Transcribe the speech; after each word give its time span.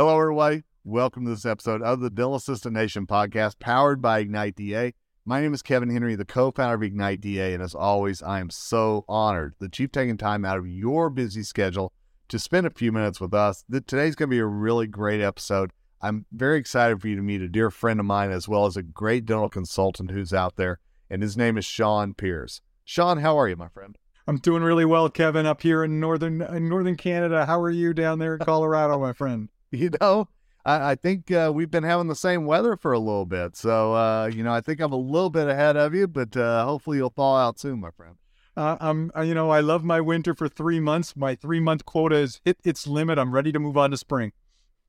Hello, 0.00 0.18
everybody. 0.18 0.62
Welcome 0.82 1.24
to 1.24 1.30
this 1.32 1.44
episode 1.44 1.82
of 1.82 2.00
the 2.00 2.08
Dental 2.08 2.36
Assistant 2.36 2.72
Nation 2.72 3.06
podcast 3.06 3.58
powered 3.58 4.00
by 4.00 4.20
Ignite 4.20 4.56
DA. 4.56 4.94
My 5.26 5.42
name 5.42 5.52
is 5.52 5.60
Kevin 5.60 5.90
Henry, 5.90 6.14
the 6.14 6.24
co 6.24 6.50
founder 6.50 6.76
of 6.76 6.82
Ignite 6.82 7.20
DA. 7.20 7.52
And 7.52 7.62
as 7.62 7.74
always, 7.74 8.22
I 8.22 8.40
am 8.40 8.48
so 8.48 9.04
honored 9.10 9.56
that 9.58 9.78
you've 9.78 9.92
taken 9.92 10.16
time 10.16 10.46
out 10.46 10.56
of 10.56 10.66
your 10.66 11.10
busy 11.10 11.42
schedule 11.42 11.92
to 12.28 12.38
spend 12.38 12.66
a 12.66 12.70
few 12.70 12.92
minutes 12.92 13.20
with 13.20 13.34
us. 13.34 13.62
Today's 13.70 14.14
going 14.14 14.30
to 14.30 14.34
be 14.34 14.38
a 14.38 14.46
really 14.46 14.86
great 14.86 15.20
episode. 15.20 15.70
I'm 16.00 16.24
very 16.32 16.56
excited 16.58 17.02
for 17.02 17.08
you 17.08 17.16
to 17.16 17.22
meet 17.22 17.42
a 17.42 17.48
dear 17.48 17.70
friend 17.70 18.00
of 18.00 18.06
mine 18.06 18.30
as 18.30 18.48
well 18.48 18.64
as 18.64 18.78
a 18.78 18.82
great 18.82 19.26
dental 19.26 19.50
consultant 19.50 20.12
who's 20.12 20.32
out 20.32 20.56
there, 20.56 20.80
and 21.10 21.20
his 21.20 21.36
name 21.36 21.58
is 21.58 21.66
Shawn 21.66 22.14
Peers. 22.14 22.62
Shawn, 22.86 23.18
how 23.18 23.36
are 23.36 23.50
you, 23.50 23.56
my 23.56 23.68
friend? 23.68 23.98
I'm 24.26 24.38
doing 24.38 24.62
really 24.62 24.86
well, 24.86 25.10
Kevin, 25.10 25.44
up 25.44 25.60
here 25.60 25.84
in 25.84 26.00
northern 26.00 26.40
in 26.40 26.70
northern 26.70 26.96
Canada. 26.96 27.44
How 27.44 27.60
are 27.60 27.70
you 27.70 27.92
down 27.92 28.18
there 28.18 28.36
in 28.36 28.40
Colorado, 28.40 28.98
my 28.98 29.12
friend? 29.12 29.50
You 29.78 29.90
know, 30.00 30.28
I, 30.64 30.90
I 30.90 30.94
think 30.96 31.30
uh, 31.30 31.52
we've 31.54 31.70
been 31.70 31.84
having 31.84 32.08
the 32.08 32.16
same 32.16 32.44
weather 32.44 32.76
for 32.76 32.92
a 32.92 32.98
little 32.98 33.24
bit, 33.24 33.56
so 33.56 33.94
uh, 33.94 34.26
you 34.26 34.42
know, 34.42 34.52
I 34.52 34.60
think 34.60 34.80
I'm 34.80 34.92
a 34.92 34.96
little 34.96 35.30
bit 35.30 35.46
ahead 35.46 35.76
of 35.76 35.94
you, 35.94 36.08
but 36.08 36.36
uh, 36.36 36.64
hopefully 36.64 36.96
you'll 36.96 37.10
thaw 37.10 37.36
out 37.36 37.60
soon, 37.60 37.80
my 37.80 37.90
friend. 37.92 38.16
Uh, 38.56 38.76
I'm, 38.80 39.10
uh, 39.16 39.22
you 39.22 39.32
know, 39.32 39.50
I 39.50 39.60
love 39.60 39.84
my 39.84 40.00
winter 40.00 40.34
for 40.34 40.48
three 40.48 40.80
months. 40.80 41.16
My 41.16 41.34
three 41.34 41.60
month 41.60 41.86
quota 41.86 42.16
has 42.16 42.40
hit 42.44 42.58
its 42.64 42.86
limit. 42.86 43.18
I'm 43.18 43.32
ready 43.32 43.52
to 43.52 43.60
move 43.60 43.76
on 43.76 43.92
to 43.92 43.96
spring. 43.96 44.32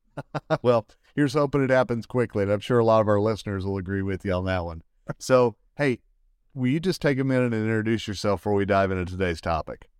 well, 0.61 0.87
here's 1.15 1.33
hoping 1.33 1.63
it 1.63 1.69
happens 1.69 2.05
quickly, 2.05 2.43
and 2.43 2.51
I'm 2.51 2.59
sure 2.59 2.79
a 2.79 2.85
lot 2.85 3.01
of 3.01 3.07
our 3.07 3.19
listeners 3.19 3.65
will 3.65 3.77
agree 3.77 4.01
with 4.01 4.25
you 4.25 4.33
on 4.33 4.45
that 4.45 4.65
one. 4.65 4.83
So, 5.19 5.57
hey, 5.75 5.99
will 6.53 6.69
you 6.69 6.79
just 6.79 7.01
take 7.01 7.19
a 7.19 7.23
minute 7.25 7.53
and 7.53 7.55
introduce 7.55 8.07
yourself 8.07 8.39
before 8.39 8.53
we 8.53 8.63
dive 8.63 8.91
into 8.91 9.05
today's 9.05 9.41
topic? 9.41 9.90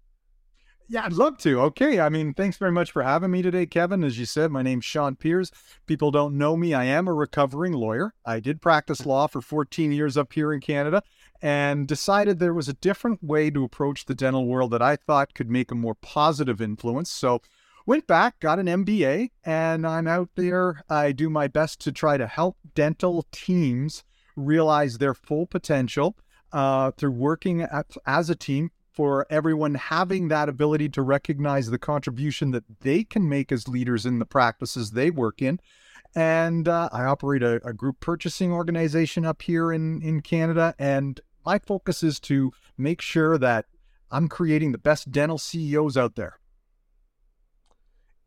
Yeah, 0.92 1.06
I'd 1.06 1.14
love 1.14 1.38
to. 1.38 1.62
Okay. 1.62 2.02
I 2.02 2.10
mean, 2.10 2.34
thanks 2.34 2.58
very 2.58 2.74
much 2.74 2.92
for 2.92 3.02
having 3.02 3.32
me 3.32 3.42
today, 3.42 3.66
Kevin. 3.66 4.04
As 4.04 4.20
you 4.20 4.26
said, 4.26 4.52
my 4.52 4.62
name's 4.62 4.84
Shawn 4.84 5.16
Peers. 5.16 5.50
People 5.86 6.12
don't 6.12 6.38
know 6.38 6.58
me. 6.58 6.74
I 6.74 6.84
am 6.84 7.08
a 7.08 7.14
recovering 7.14 7.72
lawyer. 7.72 8.14
I 8.26 8.42
did 8.42 8.62
practice 8.62 9.06
law 9.06 9.28
for 9.28 9.40
14 9.40 9.94
years 9.94 10.18
up 10.18 10.34
here 10.34 10.52
in 10.52 10.60
Canada 10.60 11.02
and 11.42 11.88
decided 11.88 12.40
there 12.40 12.54
was 12.54 12.68
a 12.68 12.74
different 12.74 13.24
way 13.24 13.50
to 13.52 13.64
approach 13.64 14.04
the 14.04 14.14
dental 14.14 14.46
world 14.46 14.72
that 14.72 14.82
I 14.82 14.98
thought 14.98 15.34
could 15.34 15.50
make 15.50 15.72
a 15.72 15.76
more 15.76 15.96
positive 15.96 16.60
influence. 16.60 17.10
So, 17.10 17.42
went 17.86 18.06
back, 18.06 18.42
got 18.42 18.60
an 18.60 18.68
MBA, 18.68 19.30
and 19.46 19.88
I'm 19.88 20.10
out 20.10 20.32
there. 20.36 20.84
I 20.90 21.14
do 21.14 21.30
my 21.30 21.48
best 21.48 21.80
to 21.82 21.94
try 21.94 22.18
to 22.18 22.28
help 22.28 22.58
dental 22.76 23.26
teams 23.32 24.04
realize 24.36 24.98
their 24.98 25.14
full 25.14 25.48
potential 25.48 26.18
uh, 26.52 26.92
through 26.92 27.12
working 27.12 27.62
at, 27.62 27.96
as 28.06 28.30
a 28.30 28.36
team 28.36 28.72
for 29.02 29.26
everyone 29.32 29.74
having 29.74 30.28
that 30.28 30.48
ability 30.48 30.88
to 30.88 31.02
recognize 31.02 31.72
the 31.72 31.80
contribution 31.80 32.52
that 32.52 32.64
they 32.82 33.04
can 33.04 33.28
make 33.28 33.52
as 33.52 33.68
leaders 33.68 34.06
in 34.06 34.20
the 34.20 34.28
practices 34.28 34.92
they 34.92 35.10
work 35.10 35.42
in. 35.42 35.60
And 36.14 36.68
uh, 36.68 36.88
I 36.92 37.06
operate 37.06 37.42
a, 37.42 37.60
a, 37.68 37.74
group 37.74 38.00
purchasing 38.00 38.52
organization 38.52 39.26
up 39.26 39.42
here 39.42 39.72
in, 39.72 40.04
in 40.04 40.22
Canada. 40.22 40.76
And 40.78 41.20
my 41.44 41.58
focus 41.58 42.04
is 42.04 42.20
to 42.20 42.52
make 42.78 43.02
sure 43.02 43.40
that 43.40 43.66
I'm 44.12 44.28
creating 44.28 44.72
the 44.72 44.78
best 44.78 45.12
dental 45.12 45.40
CEOs 45.40 45.98
out 45.98 46.16
there. 46.16 46.38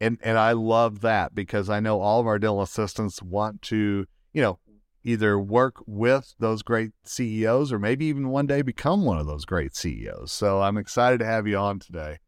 And 0.01 0.19
and 0.25 0.37
I 0.37 0.53
love 0.55 1.03
that 1.03 1.37
because 1.37 1.71
I 1.71 1.79
know 1.79 2.01
all 2.01 2.19
of 2.19 2.27
our 2.27 2.41
dental 2.41 2.63
assistants 2.63 3.23
want 3.23 3.63
to, 3.63 4.07
you 4.33 4.43
know, 4.43 4.59
either 5.05 5.39
work 5.39 5.77
with 5.87 6.35
those 6.39 6.63
great 6.63 6.93
CEOs 7.05 7.73
or 7.73 7.79
maybe 7.79 8.07
even 8.07 8.31
one 8.31 8.47
day 8.47 8.63
become 8.63 9.05
one 9.05 9.19
of 9.19 9.27
those 9.27 9.45
great 9.45 9.77
CEOs. 9.77 10.33
So 10.33 10.63
I'm 10.63 10.79
excited 10.79 11.19
to 11.19 11.27
have 11.27 11.47
you 11.47 11.59
on 11.59 11.79
today. 11.79 12.19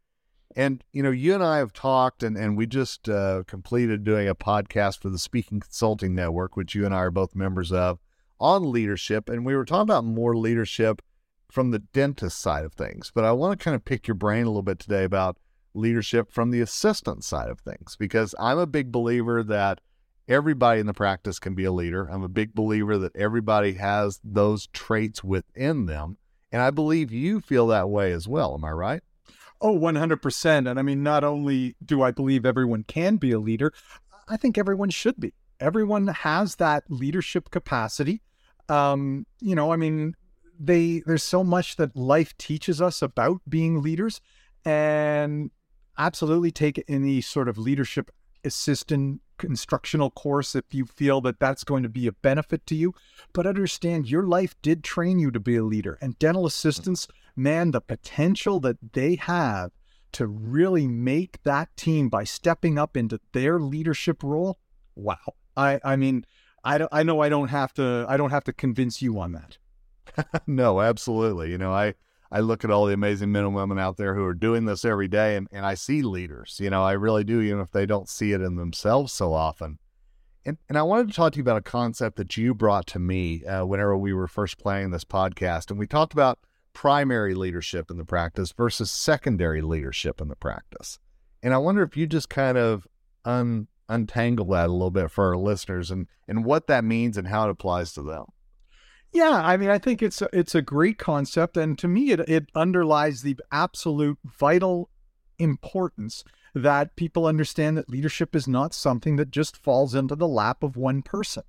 And, 0.54 0.84
you 0.92 1.02
know, 1.02 1.10
you 1.10 1.34
and 1.34 1.42
I 1.42 1.58
have 1.58 1.72
talked, 1.72 2.22
and, 2.22 2.36
and 2.36 2.56
we 2.56 2.66
just 2.66 3.08
uh, 3.08 3.42
completed 3.46 4.04
doing 4.04 4.28
a 4.28 4.34
podcast 4.34 5.00
for 5.00 5.10
the 5.10 5.18
Speaking 5.18 5.60
Consulting 5.60 6.14
Network, 6.14 6.56
which 6.56 6.74
you 6.74 6.86
and 6.86 6.94
I 6.94 6.98
are 6.98 7.10
both 7.10 7.34
members 7.34 7.72
of 7.72 7.98
on 8.38 8.70
leadership, 8.70 9.28
and 9.28 9.44
we 9.44 9.54
were 9.54 9.64
talking 9.64 9.82
about 9.82 10.04
more 10.04 10.36
leadership 10.36 11.02
from 11.50 11.70
the 11.70 11.78
dentist 11.78 12.38
side 12.38 12.64
of 12.64 12.74
things. 12.74 13.10
But 13.14 13.24
I 13.24 13.32
want 13.32 13.58
to 13.58 13.64
kind 13.64 13.74
of 13.74 13.84
pick 13.84 14.06
your 14.06 14.14
brain 14.14 14.44
a 14.44 14.48
little 14.48 14.62
bit 14.62 14.78
today 14.78 15.04
about 15.04 15.38
leadership 15.74 16.32
from 16.32 16.50
the 16.50 16.60
assistant 16.60 17.24
side 17.24 17.50
of 17.50 17.60
things, 17.60 17.96
because 17.98 18.34
I'm 18.38 18.58
a 18.58 18.66
big 18.66 18.90
believer 18.90 19.42
that 19.42 19.80
everybody 20.28 20.80
in 20.80 20.86
the 20.86 20.94
practice 20.94 21.38
can 21.38 21.54
be 21.54 21.64
a 21.64 21.72
leader. 21.72 22.06
I'm 22.06 22.22
a 22.22 22.28
big 22.28 22.54
believer 22.54 22.98
that 22.98 23.16
everybody 23.16 23.74
has 23.74 24.20
those 24.24 24.66
traits 24.68 25.22
within 25.22 25.86
them. 25.86 26.18
And 26.52 26.62
I 26.62 26.70
believe 26.70 27.12
you 27.12 27.40
feel 27.40 27.66
that 27.68 27.88
way 27.88 28.12
as 28.12 28.28
well. 28.28 28.54
Am 28.54 28.64
I 28.64 28.70
right? 28.70 29.02
Oh, 29.60 29.78
100%. 29.78 30.70
And 30.70 30.78
I 30.78 30.82
mean, 30.82 31.02
not 31.02 31.24
only 31.24 31.76
do 31.84 32.02
I 32.02 32.10
believe 32.10 32.44
everyone 32.46 32.84
can 32.84 33.16
be 33.16 33.32
a 33.32 33.38
leader, 33.38 33.72
I 34.28 34.36
think 34.36 34.58
everyone 34.58 34.90
should 34.90 35.18
be. 35.18 35.34
Everyone 35.60 36.08
has 36.08 36.56
that 36.56 36.84
leadership 36.88 37.50
capacity 37.50 38.22
um, 38.68 39.26
you 39.40 39.54
know, 39.54 39.72
I 39.72 39.76
mean, 39.76 40.14
they 40.58 41.02
there's 41.06 41.22
so 41.22 41.44
much 41.44 41.76
that 41.76 41.96
life 41.96 42.36
teaches 42.38 42.80
us 42.80 43.02
about 43.02 43.40
being 43.48 43.82
leaders, 43.82 44.20
and 44.64 45.50
absolutely 45.98 46.50
take 46.50 46.82
any 46.88 47.20
sort 47.20 47.48
of 47.48 47.58
leadership 47.58 48.10
assistant 48.44 49.20
instructional 49.44 50.10
course 50.10 50.54
if 50.54 50.72
you 50.72 50.84
feel 50.84 51.20
that 51.22 51.40
that's 51.40 51.64
going 51.64 51.82
to 51.82 51.88
be 51.88 52.06
a 52.06 52.12
benefit 52.12 52.66
to 52.66 52.74
you. 52.74 52.94
But 53.32 53.46
understand 53.46 54.10
your 54.10 54.24
life 54.24 54.54
did 54.62 54.82
train 54.82 55.18
you 55.18 55.30
to 55.30 55.40
be 55.40 55.56
a 55.56 55.64
leader, 55.64 55.98
and 56.00 56.18
dental 56.18 56.46
assistants, 56.46 57.08
man, 57.34 57.70
the 57.70 57.80
potential 57.80 58.60
that 58.60 58.92
they 58.92 59.16
have 59.16 59.72
to 60.12 60.26
really 60.26 60.86
make 60.86 61.42
that 61.42 61.76
team 61.76 62.08
by 62.08 62.24
stepping 62.24 62.78
up 62.78 62.96
into 62.96 63.20
their 63.32 63.60
leadership 63.60 64.22
role. 64.22 64.58
Wow. 64.94 65.34
I 65.56 65.80
I 65.84 65.96
mean, 65.96 66.24
I 66.64 66.78
don't, 66.78 66.88
I 66.92 67.02
know 67.02 67.20
I 67.20 67.28
don't 67.28 67.48
have 67.48 67.72
to 67.74 68.06
I 68.08 68.16
don't 68.16 68.30
have 68.30 68.44
to 68.44 68.52
convince 68.52 69.02
you 69.02 69.18
on 69.20 69.32
that. 69.32 69.58
no, 70.46 70.80
absolutely. 70.80 71.50
You 71.50 71.58
know, 71.58 71.72
I 71.72 71.94
I 72.30 72.40
look 72.40 72.64
at 72.64 72.70
all 72.70 72.86
the 72.86 72.94
amazing 72.94 73.32
men 73.32 73.44
and 73.44 73.54
women 73.54 73.78
out 73.78 73.96
there 73.96 74.14
who 74.14 74.24
are 74.24 74.34
doing 74.34 74.64
this 74.64 74.84
every 74.84 75.08
day 75.08 75.36
and, 75.36 75.48
and 75.52 75.64
I 75.64 75.74
see 75.74 76.02
leaders. 76.02 76.58
You 76.60 76.70
know, 76.70 76.82
I 76.82 76.92
really 76.92 77.24
do, 77.24 77.40
even 77.40 77.60
if 77.60 77.70
they 77.70 77.86
don't 77.86 78.08
see 78.08 78.32
it 78.32 78.40
in 78.40 78.56
themselves 78.56 79.12
so 79.12 79.32
often. 79.32 79.78
And, 80.44 80.58
and 80.68 80.78
I 80.78 80.82
wanted 80.82 81.08
to 81.08 81.14
talk 81.14 81.32
to 81.32 81.38
you 81.38 81.42
about 81.42 81.56
a 81.56 81.62
concept 81.62 82.16
that 82.16 82.36
you 82.36 82.54
brought 82.54 82.86
to 82.88 82.98
me 82.98 83.44
uh, 83.44 83.66
whenever 83.66 83.96
we 83.96 84.12
were 84.12 84.28
first 84.28 84.58
playing 84.58 84.90
this 84.90 85.04
podcast. 85.04 85.70
And 85.70 85.78
we 85.78 85.86
talked 85.86 86.12
about 86.12 86.38
primary 86.72 87.34
leadership 87.34 87.90
in 87.90 87.96
the 87.96 88.04
practice 88.04 88.52
versus 88.52 88.90
secondary 88.90 89.62
leadership 89.62 90.20
in 90.20 90.28
the 90.28 90.36
practice. 90.36 90.98
And 91.42 91.54
I 91.54 91.58
wonder 91.58 91.82
if 91.82 91.96
you 91.96 92.06
just 92.06 92.28
kind 92.28 92.58
of 92.58 92.86
un, 93.24 93.66
untangle 93.88 94.46
that 94.46 94.68
a 94.68 94.72
little 94.72 94.90
bit 94.90 95.10
for 95.10 95.28
our 95.28 95.36
listeners 95.36 95.90
and 95.90 96.06
and 96.28 96.44
what 96.44 96.66
that 96.66 96.84
means 96.84 97.16
and 97.16 97.28
how 97.28 97.48
it 97.48 97.50
applies 97.50 97.92
to 97.94 98.02
them. 98.02 98.26
Yeah, 99.12 99.40
I 99.42 99.56
mean, 99.56 99.70
I 99.70 99.78
think 99.78 100.02
it's 100.02 100.20
a, 100.20 100.28
it's 100.32 100.54
a 100.54 100.62
great 100.62 100.98
concept, 100.98 101.56
and 101.56 101.78
to 101.78 101.88
me, 101.88 102.10
it 102.10 102.20
it 102.20 102.50
underlies 102.54 103.22
the 103.22 103.36
absolute 103.50 104.18
vital 104.24 104.90
importance 105.38 106.24
that 106.54 106.96
people 106.96 107.26
understand 107.26 107.76
that 107.76 107.88
leadership 107.90 108.34
is 108.34 108.48
not 108.48 108.74
something 108.74 109.16
that 109.16 109.30
just 109.30 109.56
falls 109.56 109.94
into 109.94 110.16
the 110.16 110.28
lap 110.28 110.62
of 110.62 110.76
one 110.76 111.02
person. 111.02 111.42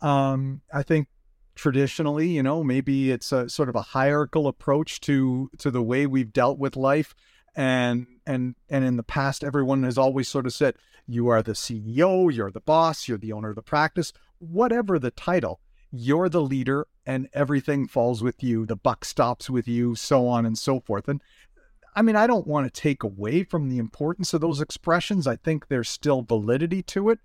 Um, 0.00 0.62
I 0.72 0.82
think 0.82 1.08
traditionally, 1.54 2.28
you 2.28 2.42
know, 2.42 2.64
maybe 2.64 3.10
it's 3.10 3.32
a 3.32 3.48
sort 3.48 3.68
of 3.68 3.76
a 3.76 3.82
hierarchical 3.82 4.46
approach 4.46 5.00
to 5.02 5.50
to 5.58 5.70
the 5.70 5.82
way 5.82 6.06
we've 6.06 6.32
dealt 6.32 6.58
with 6.58 6.76
life, 6.76 7.14
and 7.54 8.06
and 8.26 8.56
and 8.68 8.84
in 8.84 8.96
the 8.96 9.02
past, 9.02 9.44
everyone 9.44 9.82
has 9.84 9.98
always 9.98 10.28
sort 10.28 10.46
of 10.46 10.52
said, 10.52 10.74
you 11.06 11.28
are 11.28 11.42
the 11.42 11.52
CEO, 11.52 12.32
you're 12.32 12.50
the 12.50 12.60
boss, 12.60 13.08
you're 13.08 13.18
the 13.18 13.32
owner 13.32 13.50
of 13.50 13.56
the 13.56 13.62
practice, 13.62 14.12
whatever 14.38 14.98
the 14.98 15.10
title, 15.10 15.60
you're 15.90 16.28
the 16.28 16.42
leader 16.42 16.86
and 17.04 17.28
everything 17.32 17.86
falls 17.88 18.22
with 18.22 18.42
you. 18.42 18.66
The 18.66 18.76
buck 18.76 19.04
stops 19.04 19.50
with 19.50 19.66
you, 19.66 19.94
so 19.94 20.28
on 20.28 20.46
and 20.46 20.56
so 20.56 20.80
forth. 20.80 21.08
And 21.08 21.20
I 21.94 22.02
mean, 22.02 22.16
I 22.16 22.26
don't 22.26 22.46
want 22.46 22.72
to 22.72 22.80
take 22.80 23.02
away 23.02 23.42
from 23.42 23.68
the 23.68 23.78
importance 23.78 24.32
of 24.32 24.40
those 24.40 24.60
expressions. 24.60 25.26
I 25.26 25.36
think 25.36 25.66
there's 25.66 25.88
still 25.88 26.22
validity 26.22 26.82
to 26.84 27.10
it, 27.10 27.18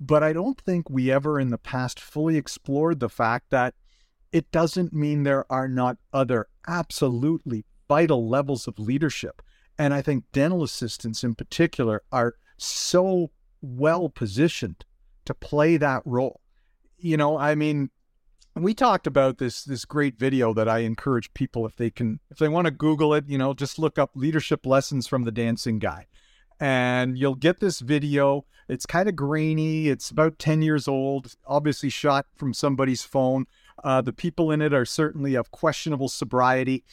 but 0.00 0.22
I 0.22 0.32
don't 0.32 0.60
think 0.60 0.90
we 0.90 1.12
ever 1.12 1.38
in 1.38 1.50
the 1.50 1.58
past 1.58 2.00
fully 2.00 2.36
explored 2.36 2.98
the 2.98 3.08
fact 3.08 3.50
that 3.50 3.74
it 4.32 4.50
doesn't 4.50 4.92
mean 4.92 5.22
there 5.22 5.50
are 5.50 5.68
not 5.68 5.98
other 6.12 6.48
absolutely 6.66 7.64
vital 7.88 8.28
levels 8.28 8.66
of 8.66 8.78
leadership. 8.78 9.40
And 9.78 9.94
I 9.94 10.02
think 10.02 10.24
dental 10.32 10.64
assistants 10.64 11.22
in 11.22 11.34
particular 11.34 12.02
are 12.10 12.34
so 12.56 13.30
well 13.62 14.08
positioned 14.08 14.84
to 15.24 15.34
play 15.34 15.76
that 15.76 16.02
role. 16.04 16.40
You 16.98 17.16
know, 17.16 17.38
I 17.38 17.54
mean, 17.54 17.90
we 18.62 18.74
talked 18.74 19.06
about 19.06 19.38
this 19.38 19.64
this 19.64 19.84
great 19.84 20.18
video 20.18 20.52
that 20.54 20.68
I 20.68 20.80
encourage 20.80 21.32
people 21.34 21.66
if 21.66 21.76
they 21.76 21.90
can 21.90 22.20
if 22.30 22.38
they 22.38 22.48
want 22.48 22.66
to 22.66 22.70
Google 22.70 23.14
it, 23.14 23.28
you 23.28 23.38
know, 23.38 23.54
just 23.54 23.78
look 23.78 23.98
up 23.98 24.10
leadership 24.14 24.66
lessons 24.66 25.06
from 25.06 25.24
the 25.24 25.32
dancing 25.32 25.78
guy. 25.78 26.06
And 26.60 27.16
you'll 27.16 27.36
get 27.36 27.60
this 27.60 27.80
video. 27.80 28.44
It's 28.68 28.84
kind 28.84 29.08
of 29.08 29.16
grainy. 29.16 29.88
It's 29.88 30.10
about 30.10 30.38
10 30.38 30.60
years 30.60 30.88
old, 30.88 31.36
obviously 31.46 31.88
shot 31.88 32.26
from 32.36 32.52
somebody's 32.52 33.02
phone. 33.02 33.46
Uh, 33.82 34.00
the 34.02 34.12
people 34.12 34.50
in 34.50 34.60
it 34.60 34.74
are 34.74 34.84
certainly 34.84 35.36
of 35.36 35.50
questionable 35.52 36.08
sobriety. 36.08 36.84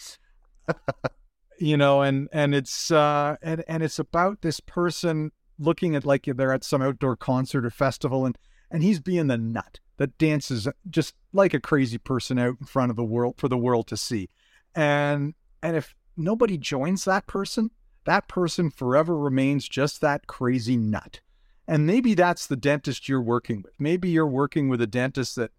you 1.60 1.78
know, 1.78 2.02
and 2.02 2.30
and 2.32 2.54
it's 2.54 2.92
uh 2.92 3.38
and, 3.42 3.64
and 3.68 3.84
it's 3.84 4.00
about 4.00 4.42
this 4.42 4.60
person 4.60 5.32
looking 5.58 5.96
at 5.96 6.06
like 6.06 6.26
they're 6.26 6.54
at 6.54 6.64
some 6.64 6.82
outdoor 6.82 7.16
concert 7.16 7.66
or 7.66 7.70
festival 7.70 8.26
and 8.26 8.38
and 8.70 8.84
he's 8.84 9.00
being 9.00 9.28
the 9.28 9.38
nut 9.38 9.80
that 9.98 10.18
dances 10.18 10.68
just 10.90 11.16
like 11.34 11.54
a 11.54 11.60
crazy 11.60 11.98
person 11.98 12.38
out 12.38 12.58
in 12.60 12.66
front 12.66 12.90
of 12.90 12.96
the 12.96 13.04
world 13.04 13.36
for 13.38 13.48
the 13.48 13.58
world 13.58 13.88
to 13.88 13.98
see. 13.98 14.30
And 14.76 15.34
and 15.62 15.76
if 15.76 15.96
nobody 16.18 16.58
joins 16.58 17.06
that 17.06 17.28
person, 17.28 17.72
that 18.06 18.28
person 18.28 18.70
forever 18.70 19.18
remains 19.18 19.68
just 19.68 20.02
that 20.02 20.28
crazy 20.28 20.78
nut. 20.78 21.22
And 21.68 21.88
maybe 21.88 22.14
that's 22.14 22.46
the 22.46 22.56
dentist 22.56 23.10
you're 23.10 23.22
working 23.22 23.62
with. 23.64 23.74
Maybe 23.80 24.10
you're 24.10 24.28
working 24.28 24.70
with 24.70 24.82
a 24.82 24.88
dentist 24.88 25.36
that 25.38 25.52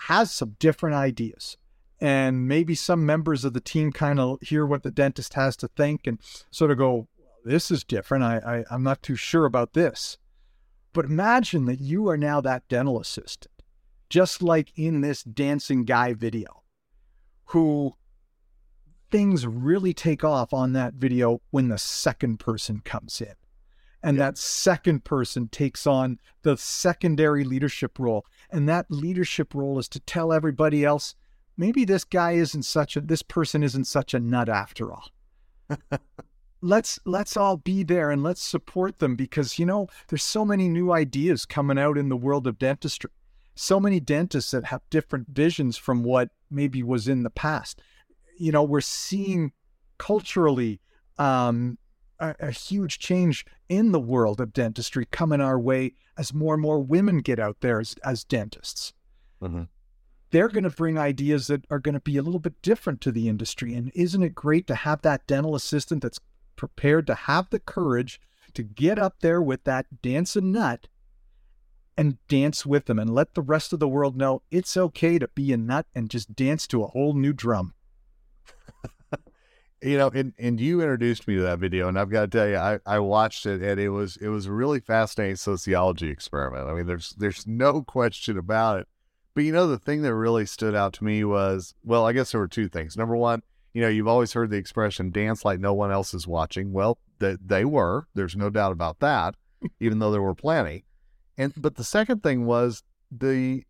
has 0.00 0.32
some 0.32 0.56
different 0.58 0.96
ideas. 0.96 1.56
And 2.00 2.48
maybe 2.48 2.74
some 2.74 3.04
members 3.04 3.44
of 3.44 3.52
the 3.52 3.60
team 3.60 3.92
kind 3.92 4.18
of 4.18 4.40
hear 4.40 4.64
what 4.66 4.82
the 4.82 4.90
dentist 4.90 5.34
has 5.34 5.54
to 5.58 5.68
think 5.68 6.06
and 6.06 6.18
sort 6.50 6.70
of 6.70 6.78
go, 6.78 7.08
this 7.44 7.70
is 7.70 7.84
different. 7.84 8.24
I, 8.24 8.38
I, 8.38 8.64
I'm 8.70 8.82
not 8.82 9.02
too 9.02 9.16
sure 9.16 9.44
about 9.44 9.74
this. 9.74 10.18
But 10.92 11.04
imagine 11.04 11.66
that 11.66 11.80
you 11.80 12.08
are 12.08 12.16
now 12.16 12.40
that 12.40 12.68
dental 12.68 13.00
assistant, 13.00 13.62
just 14.08 14.42
like 14.42 14.72
in 14.76 15.00
this 15.00 15.22
dancing 15.22 15.84
guy 15.84 16.14
video, 16.14 16.62
who 17.46 17.94
things 19.10 19.46
really 19.46 19.92
take 19.92 20.24
off 20.24 20.52
on 20.52 20.72
that 20.72 20.94
video 20.94 21.40
when 21.50 21.68
the 21.68 21.78
second 21.78 22.38
person 22.38 22.80
comes 22.84 23.20
in. 23.20 23.34
And 24.02 24.18
that 24.18 24.38
second 24.38 25.04
person 25.04 25.48
takes 25.48 25.86
on 25.86 26.18
the 26.42 26.56
secondary 26.56 27.44
leadership 27.44 27.98
role. 27.98 28.24
And 28.50 28.68
that 28.68 28.86
leadership 28.88 29.54
role 29.54 29.78
is 29.78 29.88
to 29.90 30.00
tell 30.00 30.32
everybody 30.32 30.84
else 30.84 31.14
maybe 31.60 31.84
this 31.84 32.04
guy 32.04 32.32
isn't 32.32 32.62
such 32.62 32.96
a, 32.96 33.02
this 33.02 33.22
person 33.22 33.62
isn't 33.62 33.84
such 33.84 34.14
a 34.14 34.18
nut 34.18 34.48
after 34.48 34.90
all. 34.92 35.10
let's 36.62 36.98
let's 37.04 37.36
all 37.36 37.56
be 37.56 37.82
there 37.82 38.10
and 38.10 38.22
let's 38.22 38.42
support 38.42 38.98
them 38.98 39.16
because 39.16 39.58
you 39.58 39.66
know 39.66 39.88
there's 40.08 40.22
so 40.22 40.44
many 40.44 40.68
new 40.68 40.92
ideas 40.92 41.46
coming 41.46 41.78
out 41.78 41.96
in 41.96 42.08
the 42.08 42.16
world 42.16 42.46
of 42.46 42.58
dentistry. 42.58 43.10
So 43.54 43.80
many 43.80 44.00
dentists 44.00 44.52
that 44.52 44.66
have 44.66 44.82
different 44.90 45.28
visions 45.28 45.76
from 45.76 46.02
what 46.02 46.30
maybe 46.50 46.82
was 46.82 47.08
in 47.08 47.22
the 47.22 47.30
past. 47.30 47.80
You 48.38 48.52
know 48.52 48.62
we're 48.62 48.80
seeing 48.80 49.52
culturally 49.98 50.80
um, 51.18 51.78
a, 52.18 52.34
a, 52.40 52.50
huge 52.50 52.98
change 52.98 53.44
in 53.68 53.92
the 53.92 54.00
world 54.00 54.40
of 54.40 54.54
dentistry 54.54 55.04
coming 55.04 55.42
our 55.42 55.60
way 55.60 55.92
as 56.16 56.32
more 56.32 56.54
and 56.54 56.62
more 56.62 56.80
women 56.80 57.18
get 57.18 57.38
out 57.38 57.58
there 57.60 57.80
as, 57.80 57.94
as 58.02 58.24
dentists. 58.24 58.94
Mm-hmm. 59.42 59.62
they're 60.32 60.48
going 60.48 60.64
to 60.64 60.70
bring 60.70 60.98
ideas 60.98 61.46
that 61.46 61.64
are 61.70 61.78
going 61.78 61.94
to 61.94 62.00
be 62.00 62.18
a 62.18 62.22
little 62.22 62.40
bit 62.40 62.60
different 62.60 63.00
to 63.00 63.10
the 63.10 63.26
industry. 63.26 63.72
And 63.72 63.90
isn't 63.94 64.22
it 64.22 64.34
great 64.34 64.66
to 64.66 64.74
have 64.74 65.00
that 65.00 65.26
dental 65.26 65.54
assistant 65.54 66.02
that's 66.02 66.20
prepared 66.60 67.06
to 67.06 67.14
have 67.14 67.48
the 67.48 67.58
courage 67.58 68.20
to 68.52 68.62
get 68.62 68.98
up 68.98 69.20
there 69.20 69.40
with 69.40 69.64
that 69.64 70.02
dancing 70.02 70.52
nut 70.52 70.88
and 71.96 72.18
dance 72.28 72.66
with 72.66 72.84
them 72.84 72.98
and 72.98 73.08
let 73.08 73.32
the 73.32 73.40
rest 73.40 73.72
of 73.72 73.78
the 73.78 73.88
world 73.88 74.14
know 74.14 74.42
it's 74.50 74.76
okay 74.76 75.18
to 75.18 75.26
be 75.28 75.54
a 75.54 75.56
nut 75.56 75.86
and 75.94 76.10
just 76.10 76.36
dance 76.36 76.66
to 76.66 76.82
a 76.82 76.88
whole 76.88 77.14
new 77.14 77.32
drum. 77.32 77.72
you 79.82 79.96
know, 79.96 80.08
and, 80.08 80.34
and 80.38 80.60
you 80.60 80.82
introduced 80.82 81.26
me 81.26 81.36
to 81.36 81.40
that 81.40 81.60
video, 81.60 81.88
and 81.88 81.98
I've 81.98 82.10
got 82.10 82.30
to 82.30 82.38
tell 82.38 82.46
you, 82.46 82.58
I, 82.58 82.78
I 82.84 82.98
watched 82.98 83.46
it, 83.46 83.62
and 83.62 83.80
it 83.80 83.88
was 83.88 84.18
it 84.18 84.28
was 84.28 84.44
a 84.44 84.52
really 84.52 84.80
fascinating 84.80 85.36
sociology 85.36 86.10
experiment. 86.10 86.68
I 86.68 86.74
mean, 86.74 86.86
there's 86.86 87.14
there's 87.16 87.46
no 87.46 87.82
question 87.82 88.36
about 88.36 88.80
it. 88.80 88.88
But 89.34 89.44
you 89.44 89.52
know, 89.52 89.66
the 89.66 89.78
thing 89.78 90.02
that 90.02 90.14
really 90.14 90.44
stood 90.44 90.74
out 90.74 90.92
to 90.94 91.04
me 91.04 91.24
was, 91.24 91.74
well, 91.82 92.06
I 92.06 92.12
guess 92.12 92.32
there 92.32 92.40
were 92.40 92.48
two 92.48 92.68
things. 92.68 92.98
Number 92.98 93.16
one, 93.16 93.42
you 93.72 93.80
know, 93.80 93.88
you've 93.88 94.08
always 94.08 94.32
heard 94.32 94.50
the 94.50 94.56
expression 94.56 95.10
dance 95.10 95.44
like 95.44 95.60
no 95.60 95.72
one 95.72 95.92
else 95.92 96.14
is 96.14 96.26
watching. 96.26 96.72
Well, 96.72 96.98
they, 97.18 97.36
they 97.44 97.64
were. 97.64 98.06
There's 98.14 98.36
no 98.36 98.50
doubt 98.50 98.72
about 98.72 99.00
that, 99.00 99.36
even 99.80 99.98
though 99.98 100.10
there 100.10 100.22
were 100.22 100.34
plenty. 100.34 100.84
And 101.38 101.52
but 101.56 101.76
the 101.76 101.84
second 101.84 102.22
thing 102.22 102.44
was 102.44 102.82
the 103.10 103.64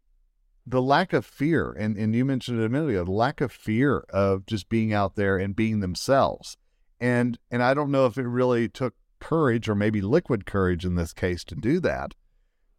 the 0.67 0.83
lack 0.83 1.13
of 1.13 1.25
fear, 1.25 1.73
and, 1.73 1.97
and 1.97 2.15
you 2.15 2.25
mentioned 2.25 2.61
it 2.61 2.65
a 2.65 2.69
minute 2.69 2.91
ago, 2.91 3.05
the 3.05 3.11
lack 3.11 3.41
of 3.41 3.51
fear 3.51 4.05
of 4.11 4.47
just 4.47 4.69
being 4.69 4.93
out 4.93 5.17
there 5.17 5.37
and 5.37 5.57
being 5.57 5.81
themselves. 5.81 6.57
And 7.01 7.39
and 7.51 7.63
I 7.63 7.75
don't 7.75 7.91
know 7.91 8.07
if 8.07 8.19
it 8.19 8.27
really 8.27 8.69
took 8.69 8.95
courage 9.21 9.69
or 9.69 9.75
maybe 9.75 10.01
liquid 10.01 10.47
courage 10.47 10.85
in 10.85 10.95
this 10.95 11.13
case 11.13 11.45
to 11.45 11.55
do 11.55 11.81
that. 11.81 12.15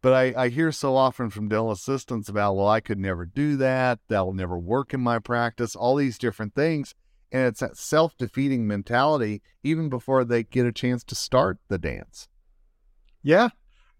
But 0.02 0.12
I, 0.12 0.34
I 0.36 0.48
hear 0.48 0.72
so 0.72 0.96
often 0.96 1.30
from 1.30 1.48
dental 1.48 1.70
assistants 1.70 2.28
about, 2.28 2.56
well, 2.56 2.68
I 2.68 2.80
could 2.80 2.98
never 2.98 3.24
do 3.24 3.56
that. 3.58 4.00
That'll 4.08 4.32
never 4.32 4.58
work 4.58 4.92
in 4.92 5.00
my 5.00 5.20
practice, 5.20 5.76
all 5.76 5.94
these 5.94 6.18
different 6.18 6.56
things. 6.56 6.94
And 7.32 7.46
it's 7.46 7.60
that 7.60 7.76
self 7.76 8.16
defeating 8.18 8.66
mentality 8.66 9.42
even 9.62 9.88
before 9.88 10.24
they 10.24 10.42
get 10.44 10.66
a 10.66 10.72
chance 10.72 11.02
to 11.04 11.14
start 11.14 11.58
the 11.68 11.78
dance. 11.78 12.28
Yeah. 13.22 13.48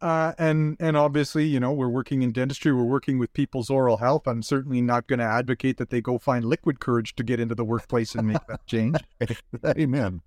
Uh, 0.03 0.33
and 0.37 0.77
and 0.81 0.97
obviously, 0.97 1.45
you 1.45 1.61
know, 1.61 1.73
we're 1.73 1.89
working 1.89 2.23
in 2.23 2.33
dentistry. 2.33 2.73
We're 2.73 2.83
working 2.83 3.19
with 3.19 3.33
people's 3.33 3.71
oral 3.71 3.99
health. 3.99 4.27
I'm 4.27 4.43
certainly 4.43 4.83
not 4.83 5.07
going 5.07 5.21
to 5.21 5.25
advocate 5.25 5.77
that 5.77 5.91
they 5.91 6.01
go 6.01 6.19
find 6.19 6.45
liquid 6.45 6.81
courage 6.81 7.15
to 7.17 7.23
get 7.23 7.39
into 7.39 7.55
the 7.55 7.65
workplace 7.65 8.15
and 8.15 8.27
make 8.27 8.45
that 8.49 8.67
change. 8.67 8.97
Amen. 9.65 10.21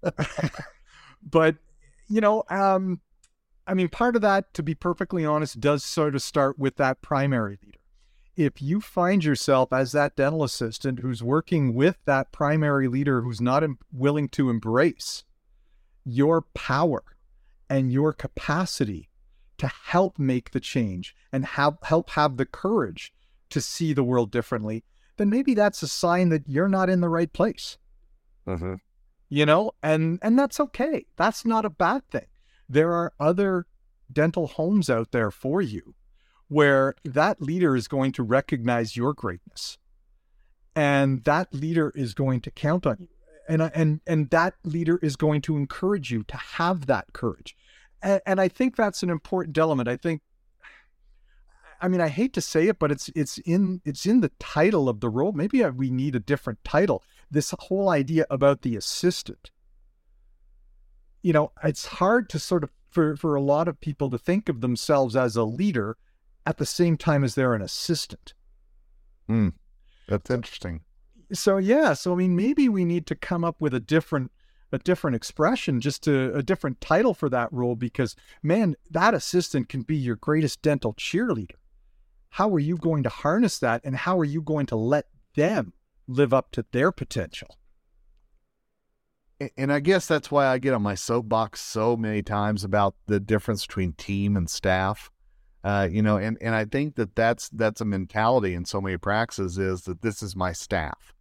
but 1.29 1.57
you 2.07 2.21
know, 2.21 2.43
um, 2.49 3.01
I 3.67 3.73
mean, 3.73 3.89
part 3.89 4.15
of 4.15 4.21
that, 4.21 4.53
to 4.53 4.63
be 4.63 4.75
perfectly 4.75 5.25
honest, 5.25 5.59
does 5.59 5.83
sort 5.83 6.15
of 6.15 6.21
start 6.21 6.57
with 6.57 6.77
that 6.77 7.01
primary 7.01 7.59
leader 7.61 7.79
if 8.35 8.61
you 8.61 8.81
find 8.81 9.23
yourself 9.23 9.71
as 9.71 9.91
that 9.93 10.15
dental 10.15 10.43
assistant 10.43 10.99
who's 10.99 11.23
working 11.23 11.73
with 11.73 11.97
that 12.05 12.31
primary 12.31 12.87
leader 12.87 13.21
who's 13.21 13.41
not 13.41 13.63
willing 13.93 14.27
to 14.29 14.49
embrace 14.49 15.23
your 16.03 16.41
power 16.53 17.03
and 17.69 17.91
your 17.91 18.13
capacity 18.13 19.09
to 19.57 19.67
help 19.67 20.19
make 20.19 20.51
the 20.51 20.59
change 20.59 21.15
and 21.31 21.45
have, 21.45 21.77
help 21.83 22.11
have 22.11 22.37
the 22.37 22.45
courage 22.45 23.13
to 23.49 23.61
see 23.61 23.93
the 23.93 24.03
world 24.03 24.31
differently, 24.31 24.83
then 25.17 25.29
maybe 25.29 25.53
that's 25.53 25.81
a 25.81 25.87
sign 25.87 26.29
that 26.29 26.43
you're 26.47 26.67
not 26.67 26.89
in 26.89 27.01
the 27.01 27.09
right 27.09 27.31
place. 27.31 27.77
Mm-hmm. 28.47 28.75
You 29.29 29.45
know, 29.45 29.71
and 29.81 30.19
and 30.21 30.37
that's 30.37 30.59
okay. 30.59 31.07
That's 31.15 31.45
not 31.45 31.65
a 31.65 31.69
bad 31.69 32.07
thing. 32.11 32.27
There 32.69 32.93
are 32.93 33.11
other 33.19 33.65
dental 34.11 34.45
homes 34.45 34.87
out 34.89 35.11
there 35.11 35.31
for 35.31 35.61
you 35.61 35.95
where 36.47 36.95
that 37.03 37.41
leader 37.41 37.75
is 37.75 37.87
going 37.87 38.11
to 38.13 38.23
recognize 38.23 38.95
your 38.95 39.13
greatness. 39.13 39.77
And 40.75 41.23
that 41.23 41.53
leader 41.53 41.91
is 41.95 42.13
going 42.13 42.41
to 42.41 42.51
count 42.51 42.85
on 42.85 42.97
you. 42.99 43.07
And 43.47 43.61
and 43.61 44.01
and 44.07 44.29
that 44.31 44.55
leader 44.63 44.99
is 45.01 45.15
going 45.15 45.41
to 45.41 45.55
encourage 45.55 46.11
you 46.11 46.23
to 46.23 46.35
have 46.35 46.87
that 46.87 47.13
courage. 47.13 47.55
And, 48.01 48.21
and 48.25 48.41
i 48.41 48.47
think 48.47 48.75
that's 48.75 49.03
an 49.03 49.09
important 49.09 49.57
element. 49.57 49.87
I 49.87 49.97
think 49.97 50.21
i 51.81 51.87
mean 51.87 52.01
i 52.01 52.07
hate 52.07 52.31
to 52.33 52.41
say 52.41 52.69
it 52.69 52.79
but 52.79 52.89
it's 52.89 53.09
it's 53.15 53.37
in 53.39 53.81
it's 53.83 54.05
in 54.05 54.21
the 54.21 54.31
title 54.39 54.89
of 54.89 54.99
the 54.99 55.09
role. 55.09 55.31
Maybe 55.31 55.63
we 55.63 55.91
need 55.91 56.15
a 56.15 56.19
different 56.19 56.63
title. 56.63 57.03
This 57.29 57.53
whole 57.59 57.89
idea 57.89 58.25
about 58.29 58.63
the 58.63 58.75
assistant. 58.75 59.51
You 61.21 61.33
know 61.33 61.51
it's 61.63 61.85
hard 61.85 62.29
to 62.31 62.39
sort 62.39 62.63
of 62.63 62.71
for 62.89 63.15
for 63.15 63.35
a 63.35 63.41
lot 63.41 63.67
of 63.67 63.79
people 63.79 64.09
to 64.09 64.17
think 64.17 64.49
of 64.49 64.61
themselves 64.61 65.15
as 65.15 65.35
a 65.35 65.43
leader 65.43 65.97
at 66.45 66.57
the 66.57 66.65
same 66.65 66.97
time 66.97 67.23
as 67.23 67.35
they're 67.35 67.53
an 67.53 67.61
assistant. 67.61 68.33
Hmm. 69.27 69.49
That's 70.07 70.29
interesting. 70.29 70.81
So 71.33 71.57
yeah, 71.57 71.93
so 71.93 72.13
I 72.13 72.15
mean 72.15 72.35
maybe 72.35 72.69
we 72.69 72.85
need 72.85 73.07
to 73.07 73.15
come 73.15 73.43
up 73.43 73.59
with 73.59 73.73
a 73.73 73.79
different 73.79 74.31
a 74.71 74.79
different 74.79 75.15
expression, 75.15 75.79
just 75.79 76.03
to, 76.03 76.33
a 76.35 76.43
different 76.43 76.81
title 76.81 77.13
for 77.13 77.29
that 77.29 77.51
role 77.51 77.75
because 77.75 78.15
man, 78.43 78.75
that 78.91 79.13
assistant 79.13 79.69
can 79.69 79.81
be 79.81 79.95
your 79.95 80.15
greatest 80.15 80.61
dental 80.61 80.93
cheerleader. 80.93 81.55
How 82.31 82.53
are 82.53 82.59
you 82.59 82.77
going 82.77 83.03
to 83.03 83.09
harness 83.09 83.59
that 83.59 83.81
and 83.83 83.95
how 83.95 84.19
are 84.19 84.25
you 84.25 84.41
going 84.41 84.65
to 84.67 84.75
let 84.75 85.05
them 85.35 85.73
live 86.07 86.33
up 86.33 86.51
to 86.51 86.65
their 86.71 86.91
potential? 86.91 87.57
And 89.57 89.71
I 89.71 89.79
guess 89.79 90.07
that's 90.07 90.31
why 90.31 90.47
I 90.47 90.57
get 90.57 90.73
on 90.73 90.81
my 90.81 90.95
soapbox 90.95 91.59
so 91.61 91.97
many 91.97 92.21
times 92.21 92.63
about 92.63 92.95
the 93.07 93.19
difference 93.19 93.65
between 93.65 93.93
team 93.93 94.37
and 94.37 94.49
staff. 94.49 95.11
Uh, 95.65 95.89
you 95.91 96.03
know, 96.03 96.17
and, 96.17 96.37
and 96.41 96.53
I 96.53 96.65
think 96.65 96.93
that 96.95 97.15
that's 97.15 97.49
that's 97.49 97.81
a 97.81 97.85
mentality 97.85 98.53
in 98.53 98.65
so 98.65 98.79
many 98.79 98.97
practices 98.97 99.57
is 99.57 99.81
that 99.85 100.03
this 100.03 100.21
is 100.21 100.35
my 100.35 100.53
staff, 100.53 101.15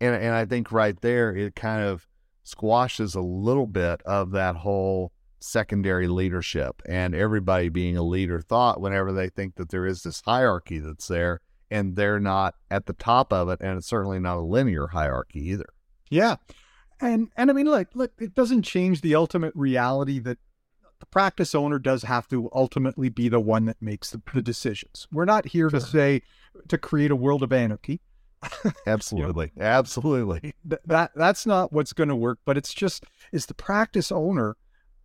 and 0.00 0.14
and 0.14 0.36
I 0.36 0.44
think 0.44 0.70
right 0.70 0.98
there 1.00 1.34
it 1.34 1.56
kind 1.56 1.82
of 1.82 2.06
squashes 2.44 3.16
a 3.16 3.20
little 3.20 3.66
bit 3.66 4.00
of 4.02 4.30
that 4.30 4.54
whole 4.54 5.10
secondary 5.40 6.06
leadership 6.06 6.80
and 6.86 7.12
everybody 7.12 7.68
being 7.68 7.96
a 7.96 8.02
leader 8.02 8.40
thought 8.40 8.80
whenever 8.80 9.12
they 9.12 9.28
think 9.28 9.56
that 9.56 9.68
there 9.70 9.84
is 9.84 10.02
this 10.02 10.22
hierarchy 10.24 10.78
that's 10.78 11.08
there 11.08 11.40
and 11.70 11.94
they're 11.94 12.20
not 12.20 12.54
at 12.70 12.86
the 12.86 12.92
top 12.94 13.32
of 13.32 13.48
it 13.48 13.60
and 13.60 13.76
it's 13.78 13.86
certainly 13.86 14.18
not 14.18 14.38
a 14.38 14.40
linear 14.40 14.88
hierarchy 14.88 15.40
either. 15.40 15.68
Yeah. 16.08 16.36
And 17.00 17.28
and 17.36 17.50
I 17.50 17.52
mean 17.52 17.66
look, 17.66 17.88
look, 17.94 18.12
it 18.18 18.34
doesn't 18.34 18.62
change 18.62 19.00
the 19.00 19.14
ultimate 19.14 19.54
reality 19.54 20.18
that 20.20 20.38
the 21.00 21.06
practice 21.06 21.54
owner 21.54 21.78
does 21.78 22.02
have 22.02 22.28
to 22.28 22.50
ultimately 22.52 23.08
be 23.08 23.28
the 23.28 23.40
one 23.40 23.66
that 23.66 23.80
makes 23.80 24.10
the, 24.10 24.20
the 24.34 24.42
decisions. 24.42 25.06
We're 25.12 25.24
not 25.24 25.46
here 25.46 25.68
to 25.68 25.80
say 25.80 26.22
to 26.68 26.78
create 26.78 27.10
a 27.10 27.16
world 27.16 27.42
of 27.42 27.52
anarchy. 27.52 28.00
Absolutely. 28.86 29.52
you 29.56 29.62
know, 29.62 29.68
Absolutely. 29.68 30.40
Th- 30.40 30.82
that 30.86 31.12
that's 31.14 31.46
not 31.46 31.72
what's 31.72 31.92
going 31.92 32.08
to 32.08 32.16
work, 32.16 32.38
but 32.44 32.56
it's 32.56 32.74
just 32.74 33.04
is 33.32 33.46
the 33.46 33.54
practice 33.54 34.10
owner 34.10 34.56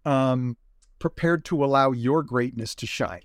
um, 0.05 0.57
prepared 0.99 1.45
to 1.45 1.63
allow 1.63 1.91
your 1.91 2.23
greatness 2.23 2.75
to 2.75 2.87
shine. 2.87 3.23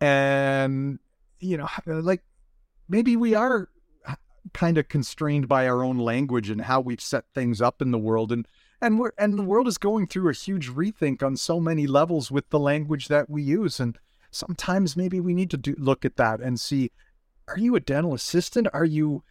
And, 0.00 0.98
you 1.38 1.56
know, 1.56 1.68
like 1.86 2.22
maybe 2.88 3.16
we 3.16 3.34
are 3.34 3.68
kind 4.52 4.78
of 4.78 4.88
constrained 4.88 5.48
by 5.48 5.66
our 5.66 5.82
own 5.82 5.98
language 5.98 6.50
and 6.50 6.60
how 6.60 6.80
we've 6.80 7.00
set 7.00 7.24
things 7.34 7.60
up 7.60 7.80
in 7.80 7.90
the 7.90 7.98
world. 7.98 8.30
And, 8.32 8.46
and 8.80 8.98
we're, 8.98 9.12
and 9.18 9.38
the 9.38 9.42
world 9.42 9.68
is 9.68 9.78
going 9.78 10.06
through 10.06 10.28
a 10.28 10.34
huge 10.34 10.70
rethink 10.70 11.22
on 11.22 11.36
so 11.36 11.60
many 11.60 11.86
levels 11.86 12.30
with 12.30 12.48
the 12.50 12.58
language 12.58 13.08
that 13.08 13.30
we 13.30 13.42
use. 13.42 13.80
And 13.80 13.98
sometimes 14.30 14.96
maybe 14.96 15.20
we 15.20 15.34
need 15.34 15.50
to 15.50 15.56
do, 15.56 15.74
look 15.78 16.04
at 16.04 16.16
that 16.16 16.40
and 16.40 16.60
see, 16.60 16.90
are 17.48 17.58
you 17.58 17.76
a 17.76 17.80
dental 17.80 18.14
assistant? 18.14 18.68
Are 18.72 18.84
you, 18.84 19.22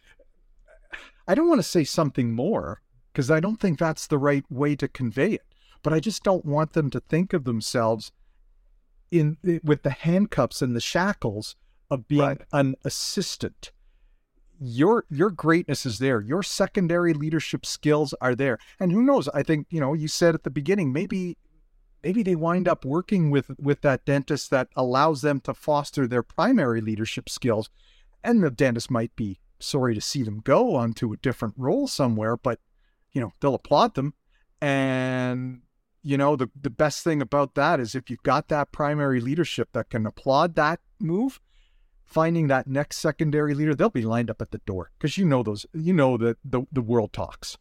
I 1.26 1.34
don't 1.34 1.48
want 1.48 1.60
to 1.60 1.68
say 1.68 1.84
something 1.84 2.32
more 2.32 2.80
because 3.12 3.30
I 3.30 3.40
don't 3.40 3.60
think 3.60 3.78
that's 3.78 4.06
the 4.06 4.18
right 4.18 4.44
way 4.50 4.74
to 4.76 4.88
convey 4.88 5.32
it. 5.32 5.44
But 5.82 5.92
I 5.92 6.00
just 6.00 6.22
don't 6.24 6.44
want 6.44 6.72
them 6.72 6.90
to 6.90 7.00
think 7.00 7.32
of 7.32 7.44
themselves 7.44 8.10
in 9.10 9.36
with 9.62 9.82
the 9.82 9.90
handcuffs 9.90 10.62
and 10.62 10.74
the 10.74 10.80
shackles 10.80 11.56
of 11.90 12.08
being 12.08 12.22
right. 12.22 12.40
an 12.52 12.74
assistant. 12.84 13.70
Your 14.60 15.04
your 15.10 15.30
greatness 15.30 15.84
is 15.84 15.98
there. 15.98 16.20
Your 16.20 16.42
secondary 16.42 17.12
leadership 17.12 17.66
skills 17.66 18.14
are 18.20 18.34
there. 18.34 18.58
And 18.78 18.92
who 18.92 19.02
knows? 19.02 19.28
I 19.28 19.42
think, 19.42 19.66
you 19.70 19.80
know, 19.80 19.94
you 19.94 20.08
said 20.08 20.34
at 20.34 20.44
the 20.44 20.50
beginning, 20.50 20.92
maybe 20.92 21.36
maybe 22.02 22.22
they 22.22 22.36
wind 22.36 22.68
up 22.68 22.84
working 22.84 23.30
with 23.30 23.50
with 23.58 23.80
that 23.82 24.04
dentist 24.04 24.50
that 24.50 24.68
allows 24.76 25.22
them 25.22 25.40
to 25.40 25.54
foster 25.54 26.06
their 26.06 26.22
primary 26.22 26.80
leadership 26.80 27.28
skills. 27.28 27.68
And 28.22 28.42
the 28.42 28.50
dentist 28.50 28.90
might 28.90 29.14
be 29.16 29.40
sorry 29.58 29.94
to 29.94 30.00
see 30.00 30.22
them 30.22 30.40
go 30.40 30.76
onto 30.76 31.12
a 31.12 31.16
different 31.16 31.54
role 31.56 31.86
somewhere, 31.88 32.36
but 32.36 32.60
you 33.12 33.20
know, 33.20 33.32
they'll 33.40 33.54
applaud 33.54 33.94
them. 33.94 34.14
And, 34.60 35.62
you 36.02 36.16
know, 36.16 36.36
the, 36.36 36.50
the 36.60 36.70
best 36.70 37.04
thing 37.04 37.22
about 37.22 37.54
that 37.54 37.80
is 37.80 37.94
if 37.94 38.10
you've 38.10 38.22
got 38.22 38.48
that 38.48 38.72
primary 38.72 39.20
leadership 39.20 39.70
that 39.72 39.90
can 39.90 40.06
applaud 40.06 40.54
that 40.56 40.80
move, 41.00 41.40
finding 42.14 42.46
that 42.46 42.68
next 42.68 42.98
secondary 42.98 43.54
leader, 43.54 43.74
they'll 43.74 43.90
be 43.90 44.02
lined 44.02 44.30
up 44.30 44.40
at 44.40 44.52
the 44.52 44.58
door 44.58 44.92
because 44.96 45.18
you 45.18 45.24
know 45.24 45.42
those, 45.42 45.66
you 45.74 45.92
know 45.92 46.16
that 46.16 46.38
the, 46.44 46.62
the 46.70 46.80
world 46.80 47.12
talks. 47.12 47.58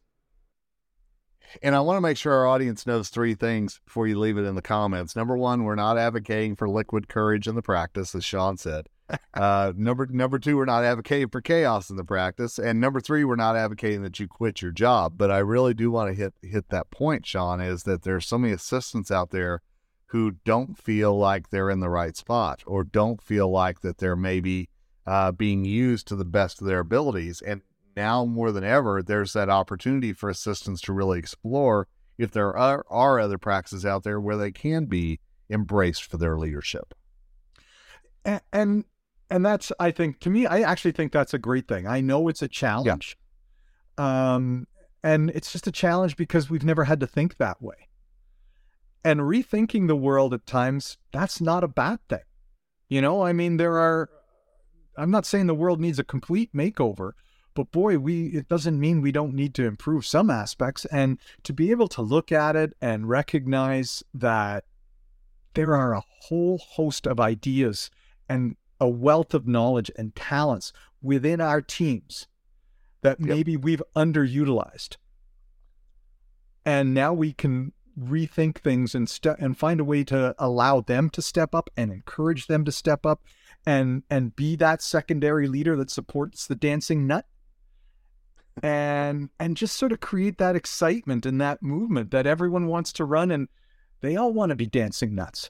And 1.61 1.75
I 1.75 1.79
want 1.81 1.97
to 1.97 2.01
make 2.01 2.17
sure 2.17 2.33
our 2.33 2.47
audience 2.47 2.85
knows 2.85 3.09
three 3.09 3.33
things 3.33 3.79
before 3.85 4.07
you 4.07 4.17
leave 4.17 4.37
it 4.37 4.45
in 4.45 4.55
the 4.55 4.61
comments. 4.61 5.15
Number 5.15 5.35
one, 5.35 5.63
we're 5.63 5.75
not 5.75 5.97
advocating 5.97 6.55
for 6.55 6.69
liquid 6.69 7.07
courage 7.07 7.47
in 7.47 7.55
the 7.55 7.61
practice, 7.61 8.15
as 8.15 8.23
Shawn 8.23 8.57
said. 8.57 8.87
Uh, 9.33 9.73
number 9.75 10.07
number 10.07 10.39
two, 10.39 10.55
we're 10.55 10.65
not 10.65 10.83
advocating 10.83 11.27
for 11.27 11.41
chaos 11.41 11.89
in 11.89 11.97
the 11.97 12.05
practice, 12.05 12.57
and 12.57 12.79
number 12.79 13.01
three, 13.01 13.23
we're 13.23 13.35
not 13.35 13.55
advocating 13.55 14.01
that 14.01 14.19
you 14.19 14.27
quit 14.27 14.61
your 14.61 14.71
job. 14.71 15.13
But 15.17 15.29
I 15.29 15.39
really 15.39 15.73
do 15.73 15.91
want 15.91 16.09
to 16.09 16.15
hit 16.15 16.33
hit 16.41 16.69
that 16.69 16.89
point, 16.89 17.25
Shawn, 17.25 17.59
is 17.59 17.83
that 17.83 18.03
there's 18.03 18.25
so 18.25 18.37
many 18.37 18.53
assistants 18.53 19.11
out 19.11 19.31
there 19.31 19.61
who 20.13 20.29
don't 20.45 20.77
feel 20.77 21.17
like 21.17 21.49
they're 21.49 21.71
in 21.71 21.79
the 21.79 21.89
right 21.89 22.15
spot 22.15 22.61
or 22.67 22.83
don't 22.83 23.19
feel 23.19 23.49
like 23.49 23.81
that 23.81 23.97
they're 23.97 24.15
maybe 24.15 24.69
uh, 25.07 25.31
being 25.31 25.65
used 25.65 26.07
to 26.07 26.15
the 26.15 26.23
best 26.23 26.61
of 26.61 26.67
their 26.67 26.81
abilities. 26.81 27.41
And 27.41 27.61
now 27.95 28.23
more 28.23 28.51
than 28.51 28.63
ever, 28.63 29.01
there's 29.01 29.33
that 29.33 29.49
opportunity 29.49 30.13
for 30.13 30.29
assistants 30.29 30.81
to 30.81 30.93
really 30.93 31.17
explore 31.17 31.87
if 32.19 32.29
there 32.29 32.55
are, 32.55 32.85
are 32.91 33.19
other 33.19 33.39
practices 33.39 33.87
out 33.87 34.03
there 34.03 34.21
where 34.21 34.37
they 34.37 34.51
can 34.51 34.85
be 34.85 35.19
embraced 35.49 36.03
for 36.03 36.17
their 36.17 36.37
leadership. 36.37 36.93
And, 38.23 38.41
and 38.53 38.85
and 39.31 39.43
that's 39.43 39.71
I 39.79 39.89
think 39.89 40.19
to 40.19 40.29
me 40.29 40.45
I 40.45 40.61
actually 40.61 40.91
think 40.91 41.11
that's 41.11 41.33
a 41.33 41.39
great 41.39 41.67
thing. 41.67 41.87
I 41.87 42.01
know 42.01 42.27
it's 42.27 42.43
a 42.43 42.47
challenge. 42.47 43.17
Yeah. 43.97 44.35
Um 44.35 44.67
and 45.03 45.31
it's 45.31 45.51
just 45.51 45.65
a 45.65 45.71
challenge 45.71 46.17
because 46.17 46.51
we've 46.51 46.63
never 46.63 46.83
had 46.83 46.99
to 46.99 47.07
think 47.07 47.37
that 47.37 47.63
way. 47.63 47.87
And 49.03 49.21
rethinking 49.21 49.87
the 49.87 49.95
world 49.95 50.33
at 50.33 50.45
times 50.45 50.97
that's 51.11 51.41
not 51.41 51.63
a 51.63 51.67
bad 51.67 51.99
thing. 52.07 52.19
You 52.89 53.01
know, 53.01 53.23
I 53.23 53.33
mean 53.33 53.57
there 53.57 53.77
are 53.77 54.09
I'm 54.95 55.11
not 55.11 55.25
saying 55.25 55.47
the 55.47 55.55
world 55.55 55.79
needs 55.79 55.99
a 55.99 56.03
complete 56.03 56.53
makeover, 56.53 57.13
but 57.55 57.71
boy, 57.71 57.97
we 57.97 58.27
it 58.27 58.47
doesn't 58.47 58.79
mean 58.79 59.01
we 59.01 59.11
don't 59.11 59.33
need 59.33 59.53
to 59.55 59.65
improve 59.65 60.05
some 60.05 60.29
aspects 60.29 60.85
and 60.85 61.19
to 61.43 61.53
be 61.53 61.71
able 61.71 61.87
to 61.89 62.01
look 62.01 62.31
at 62.31 62.55
it 62.55 62.73
and 62.81 63.09
recognize 63.09 64.03
that 64.13 64.65
there 65.53 65.75
are 65.75 65.93
a 65.93 66.03
whole 66.21 66.57
host 66.57 67.05
of 67.05 67.19
ideas 67.19 67.91
and 68.27 68.55
a 68.79 68.89
wealth 68.89 69.33
of 69.33 69.47
knowledge 69.47 69.91
and 69.97 70.15
talents 70.15 70.73
within 71.01 71.39
our 71.39 71.61
teams 71.61 72.27
that 73.01 73.19
yep. 73.19 73.29
maybe 73.29 73.55
we've 73.55 73.83
underutilized. 73.95 74.97
And 76.65 76.93
now 76.93 77.13
we 77.13 77.33
can 77.33 77.73
rethink 77.99 78.57
things 78.57 78.95
and 78.95 79.09
ste- 79.09 79.39
and 79.39 79.57
find 79.57 79.79
a 79.79 79.83
way 79.83 80.03
to 80.05 80.35
allow 80.39 80.81
them 80.81 81.09
to 81.11 81.21
step 81.21 81.53
up 81.53 81.69
and 81.77 81.91
encourage 81.91 82.47
them 82.47 82.65
to 82.65 82.71
step 82.71 83.05
up 83.05 83.21
and 83.65 84.03
and 84.09 84.35
be 84.35 84.55
that 84.55 84.81
secondary 84.81 85.47
leader 85.47 85.75
that 85.75 85.91
supports 85.91 86.47
the 86.47 86.55
dancing 86.55 87.07
nut. 87.07 87.25
And 88.61 89.29
and 89.39 89.57
just 89.57 89.75
sort 89.75 89.91
of 89.91 89.99
create 89.99 90.37
that 90.37 90.55
excitement 90.55 91.25
and 91.25 91.41
that 91.41 91.63
movement 91.63 92.11
that 92.11 92.27
everyone 92.27 92.67
wants 92.67 92.93
to 92.93 93.05
run 93.05 93.31
and 93.31 93.47
they 94.01 94.15
all 94.15 94.33
want 94.33 94.49
to 94.49 94.55
be 94.55 94.67
dancing 94.67 95.15
nuts. 95.15 95.49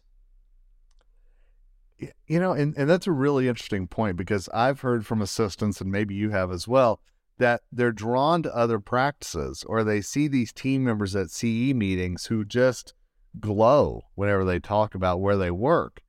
You 2.27 2.39
know, 2.39 2.51
and, 2.51 2.77
and 2.77 2.89
that's 2.89 3.07
a 3.07 3.12
really 3.12 3.47
interesting 3.47 3.88
point 3.88 4.15
because 4.15 4.50
I've 4.53 4.81
heard 4.81 5.05
from 5.05 5.21
assistants, 5.21 5.81
and 5.81 5.91
maybe 5.91 6.15
you 6.15 6.31
have 6.31 6.51
as 6.51 6.67
well, 6.67 7.00
that 7.37 7.61
they're 7.71 7.91
drawn 7.91 8.43
to 8.43 8.55
other 8.55 8.79
practices 8.79 9.63
or 9.67 9.83
they 9.83 10.01
see 10.01 10.27
these 10.27 10.53
team 10.53 10.83
members 10.83 11.15
at 11.15 11.31
CE 11.31 11.73
meetings 11.73 12.27
who 12.27 12.45
just 12.45 12.93
glow 13.39 14.03
whenever 14.15 14.45
they 14.45 14.59
talk 14.59 14.95
about 14.95 15.19
where 15.19 15.37
they 15.37 15.51
work. 15.51 16.01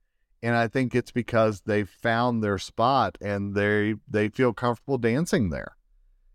And 0.43 0.55
I 0.55 0.67
think 0.67 0.93
it's 0.93 1.11
because 1.11 1.61
they've 1.61 1.89
found 1.89 2.43
their 2.43 2.59
spot 2.59 3.17
and 3.19 3.55
they 3.55 3.95
they 4.07 4.29
feel 4.29 4.53
comfortable 4.53 4.97
dancing 4.97 5.49
there. 5.49 5.75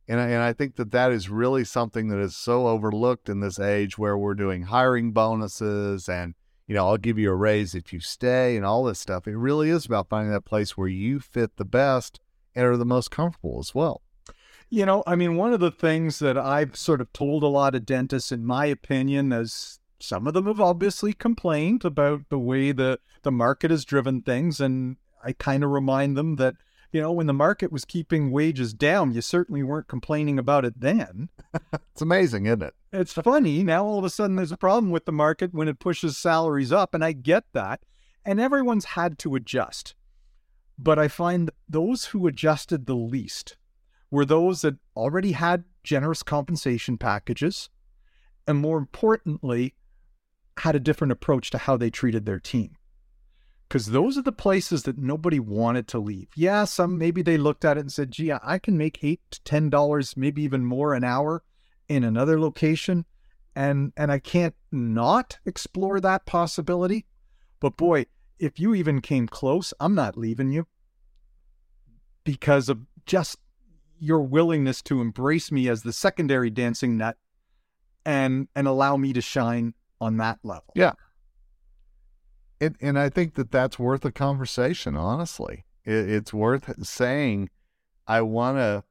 And 0.08 0.18
I, 0.18 0.26
and 0.30 0.42
I 0.42 0.52
think 0.52 0.74
that 0.76 0.90
that 0.90 1.12
is 1.12 1.30
really 1.30 1.64
something 1.64 2.08
that 2.08 2.18
is 2.18 2.34
so 2.34 2.66
overlooked 2.66 3.28
in 3.28 3.38
this 3.38 3.60
age 3.60 3.96
where 3.96 4.18
we're 4.18 4.34
doing 4.34 4.62
hiring 4.62 5.12
bonuses 5.12 6.08
and 6.08 6.34
you 6.66 6.74
know, 6.74 6.86
I'll 6.86 6.98
give 6.98 7.18
you 7.18 7.30
a 7.32 7.34
raise 7.34 7.74
if 7.74 7.92
you 7.92 7.98
stay 7.98 8.56
and 8.56 8.64
all 8.64 8.84
this 8.84 9.00
stuff. 9.00 9.26
It 9.26 9.36
really 9.36 9.70
is 9.70 9.86
about 9.86 10.08
finding 10.08 10.32
that 10.32 10.44
place 10.44 10.76
where 10.76 10.86
you 10.86 11.18
fit 11.18 11.56
the 11.56 11.64
best 11.64 12.20
and 12.54 12.64
are 12.64 12.76
the 12.76 12.84
most 12.84 13.10
comfortable 13.10 13.58
as 13.58 13.74
well. 13.74 14.02
You 14.70 14.86
know, 14.86 15.02
I 15.06 15.16
mean, 15.16 15.36
one 15.36 15.52
of 15.52 15.60
the 15.60 15.72
things 15.72 16.20
that 16.20 16.38
I've 16.38 16.76
sort 16.76 17.00
of 17.00 17.12
told 17.12 17.42
a 17.42 17.48
lot 17.48 17.74
of 17.74 17.84
dentists, 17.84 18.30
in 18.30 18.46
my 18.46 18.66
opinion, 18.66 19.32
as 19.32 19.80
some 19.98 20.26
of 20.26 20.34
them 20.34 20.46
have 20.46 20.60
obviously 20.60 21.12
complained 21.12 21.84
about 21.84 22.28
the 22.28 22.38
way 22.38 22.70
the, 22.72 23.00
the 23.22 23.32
market 23.32 23.72
has 23.72 23.84
driven 23.84 24.22
things. 24.22 24.60
And 24.60 24.96
I 25.24 25.32
kind 25.32 25.64
of 25.64 25.70
remind 25.70 26.16
them 26.16 26.36
that 26.36 26.54
you 26.92 27.00
know, 27.00 27.12
when 27.12 27.26
the 27.26 27.32
market 27.32 27.70
was 27.70 27.84
keeping 27.84 28.30
wages 28.30 28.74
down, 28.74 29.12
you 29.12 29.20
certainly 29.20 29.62
weren't 29.62 29.86
complaining 29.86 30.38
about 30.38 30.64
it 30.64 30.80
then. 30.80 31.28
it's 31.72 32.02
amazing, 32.02 32.46
isn't 32.46 32.62
it? 32.62 32.74
It's 32.92 33.12
funny. 33.12 33.62
Now 33.62 33.84
all 33.84 33.98
of 33.98 34.04
a 34.04 34.10
sudden 34.10 34.36
there's 34.36 34.50
a 34.52 34.56
problem 34.56 34.90
with 34.90 35.04
the 35.04 35.12
market 35.12 35.54
when 35.54 35.68
it 35.68 35.78
pushes 35.78 36.16
salaries 36.16 36.72
up, 36.72 36.94
and 36.94 37.04
I 37.04 37.12
get 37.12 37.44
that. 37.52 37.80
And 38.24 38.40
everyone's 38.40 38.84
had 38.84 39.18
to 39.20 39.34
adjust. 39.34 39.94
But 40.78 40.98
I 40.98 41.08
find 41.08 41.50
those 41.68 42.06
who 42.06 42.26
adjusted 42.26 42.86
the 42.86 42.96
least 42.96 43.56
were 44.10 44.24
those 44.24 44.62
that 44.62 44.76
already 44.96 45.32
had 45.32 45.64
generous 45.84 46.22
compensation 46.22 46.98
packages, 46.98 47.70
and 48.46 48.58
more 48.58 48.78
importantly, 48.78 49.74
had 50.58 50.74
a 50.74 50.80
different 50.80 51.12
approach 51.12 51.50
to 51.50 51.58
how 51.58 51.76
they 51.76 51.90
treated 51.90 52.26
their 52.26 52.40
team 52.40 52.76
because 53.70 53.86
those 53.86 54.18
are 54.18 54.22
the 54.22 54.32
places 54.32 54.82
that 54.82 54.98
nobody 54.98 55.38
wanted 55.38 55.86
to 55.86 55.98
leave. 56.00 56.26
Yeah, 56.34 56.64
some 56.64 56.98
maybe 56.98 57.22
they 57.22 57.38
looked 57.38 57.64
at 57.64 57.76
it 57.76 57.80
and 57.80 57.92
said, 57.92 58.10
"Gee, 58.10 58.32
I 58.32 58.58
can 58.58 58.76
make 58.76 59.04
eight 59.04 59.20
to 59.30 59.40
ten 59.44 59.70
dollars, 59.70 60.16
maybe 60.16 60.42
even 60.42 60.64
more 60.64 60.92
an 60.92 61.04
hour 61.04 61.44
in 61.88 62.02
another 62.02 62.40
location, 62.40 63.04
and 63.54 63.92
and 63.96 64.10
I 64.10 64.18
can't 64.18 64.56
not 64.72 65.38
explore 65.46 66.00
that 66.00 66.26
possibility." 66.26 67.06
But 67.60 67.76
boy, 67.76 68.06
if 68.40 68.58
you 68.58 68.74
even 68.74 69.00
came 69.00 69.28
close, 69.28 69.72
I'm 69.78 69.94
not 69.94 70.18
leaving 70.18 70.50
you 70.50 70.66
because 72.24 72.68
of 72.68 72.80
just 73.06 73.38
your 74.00 74.22
willingness 74.22 74.82
to 74.82 75.00
embrace 75.00 75.52
me 75.52 75.68
as 75.68 75.82
the 75.82 75.92
secondary 75.92 76.50
dancing 76.50 76.96
net 76.96 77.16
and 78.04 78.48
and 78.56 78.66
allow 78.66 78.96
me 78.96 79.12
to 79.12 79.20
shine 79.20 79.74
on 80.00 80.16
that 80.16 80.38
level. 80.42 80.72
Yeah. 80.74 80.92
It, 82.58 82.74
and 82.80 82.98
I 82.98 83.08
think 83.08 83.34
that 83.34 83.50
that's 83.50 83.78
worth 83.78 84.04
a 84.04 84.12
conversation, 84.12 84.96
honestly. 84.96 85.64
It, 85.84 86.10
it's 86.10 86.32
worth 86.32 86.84
saying, 86.84 87.48
I 88.06 88.22
want 88.22 88.58
to 88.58 88.84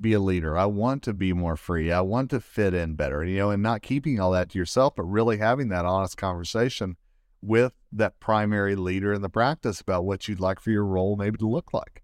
be 0.00 0.12
a 0.12 0.20
leader. 0.20 0.56
I 0.56 0.66
want 0.66 1.02
to 1.04 1.14
be 1.14 1.32
more 1.32 1.56
free. 1.56 1.90
I 1.90 2.02
want 2.02 2.30
to 2.30 2.40
fit 2.40 2.74
in 2.74 2.94
better, 2.94 3.24
you 3.24 3.38
know, 3.38 3.50
and 3.50 3.62
not 3.62 3.82
keeping 3.82 4.20
all 4.20 4.30
that 4.32 4.50
to 4.50 4.58
yourself, 4.58 4.94
but 4.96 5.04
really 5.04 5.38
having 5.38 5.68
that 5.68 5.84
honest 5.84 6.16
conversation 6.16 6.96
with 7.42 7.72
that 7.92 8.18
primary 8.20 8.76
leader 8.76 9.12
in 9.12 9.22
the 9.22 9.28
practice 9.28 9.80
about 9.80 10.04
what 10.04 10.28
you'd 10.28 10.40
like 10.40 10.60
for 10.60 10.70
your 10.70 10.84
role 10.84 11.16
maybe 11.16 11.38
to 11.38 11.48
look 11.48 11.72
like. 11.72 12.02